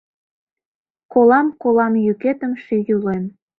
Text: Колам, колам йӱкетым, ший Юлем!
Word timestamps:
Колам, 1.13 1.47
колам 1.61 1.93
йӱкетым, 2.05 2.51
ший 2.63 2.83
Юлем! 2.95 3.23